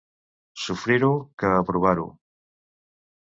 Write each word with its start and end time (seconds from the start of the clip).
Sofrir-ho 0.61 1.09
que 1.43 1.51
aprovar-ho. 1.59 2.07